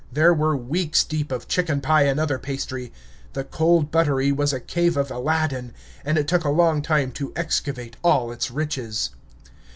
There 0.11 0.33
were 0.33 0.57
weeks 0.57 1.03
deep 1.03 1.31
of 1.31 1.47
chicken 1.47 1.79
pie 1.79 2.05
and 2.05 2.19
other 2.19 2.39
pastry. 2.39 2.91
The 3.33 3.43
cold 3.43 3.91
buttery 3.91 4.31
was 4.31 4.51
a 4.51 4.59
cave 4.59 4.97
of 4.97 5.11
Aladdin, 5.11 5.75
and 6.03 6.17
it 6.17 6.27
took 6.27 6.43
a 6.43 6.49
long 6.49 6.81
time 6.81 7.11
to 7.11 7.31
excavate 7.35 7.97
all 8.03 8.31
its 8.31 8.49
riches. 8.49 9.11